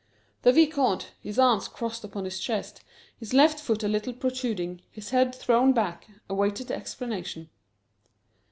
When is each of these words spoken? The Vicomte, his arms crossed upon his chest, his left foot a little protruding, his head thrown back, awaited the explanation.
The 0.41 0.51
Vicomte, 0.51 1.11
his 1.21 1.37
arms 1.37 1.67
crossed 1.67 2.03
upon 2.03 2.25
his 2.25 2.39
chest, 2.39 2.81
his 3.19 3.35
left 3.35 3.59
foot 3.59 3.83
a 3.83 3.87
little 3.87 4.13
protruding, 4.13 4.81
his 4.89 5.11
head 5.11 5.35
thrown 5.35 5.73
back, 5.73 6.07
awaited 6.27 6.69
the 6.69 6.75
explanation. 6.75 7.51